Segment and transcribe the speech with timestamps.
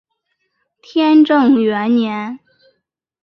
[0.81, 2.39] 天正元年。